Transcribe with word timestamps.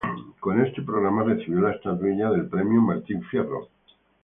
Con 0.39 0.65
este 0.65 0.81
programa 0.81 1.21
recibió 1.21 1.61
la 1.61 1.73
estatuilla 1.73 2.31
del 2.31 2.47
premio 2.49 2.81
Martín 2.81 3.21
Fierro. 3.29 3.69